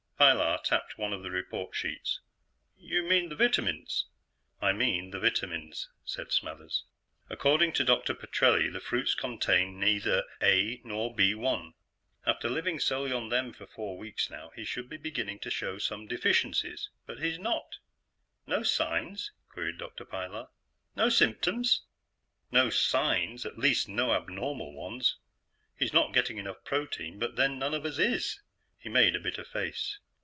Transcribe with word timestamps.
Pilar 0.31 0.59
tapped 0.63 0.99
one 0.99 1.13
of 1.13 1.23
the 1.23 1.31
report 1.31 1.73
sheets. 1.73 2.19
"You 2.77 3.01
mean 3.01 3.29
the 3.29 3.35
vitamins?" 3.35 4.05
"I 4.61 4.71
mean 4.71 5.09
the 5.09 5.19
vitamins," 5.19 5.89
said 6.05 6.31
Smathers. 6.31 6.83
"According 7.27 7.73
to 7.73 7.83
Dr. 7.83 8.13
Petrelli, 8.13 8.69
the 8.69 8.79
fruits 8.79 9.15
contain 9.15 9.79
neither 9.79 10.23
A 10.39 10.79
nor 10.83 11.15
B_1. 11.15 11.73
After 12.23 12.51
living 12.51 12.79
solely 12.79 13.11
on 13.11 13.29
them 13.29 13.51
for 13.51 13.65
four 13.65 13.97
weeks 13.97 14.29
now, 14.29 14.51
he 14.55 14.63
should 14.63 14.89
be 14.89 14.97
beginning 14.97 15.39
to 15.39 15.49
show 15.49 15.79
some 15.79 16.05
deficiencies 16.05 16.91
but 17.07 17.17
he's 17.19 17.39
not. 17.39 17.79
"No 18.45 18.61
signs?" 18.61 19.31
queried 19.49 19.79
Dr. 19.79 20.05
Pilar. 20.05 20.49
"No 20.95 21.09
symptoms?" 21.09 21.81
"No 22.51 22.69
signs 22.69 23.43
at 23.43 23.57
least 23.57 23.89
no 23.89 24.13
abnormal 24.13 24.71
ones. 24.75 25.17
He's 25.79 25.93
not 25.93 26.13
getting 26.13 26.37
enough 26.37 26.63
protein, 26.63 27.17
but, 27.17 27.37
then, 27.37 27.57
none 27.57 27.73
of 27.73 27.85
us 27.87 27.97
is." 27.97 28.39
He 28.77 28.87
made 28.87 29.15
a 29.15 29.19
bitter 29.19 29.43
face. 29.43 29.97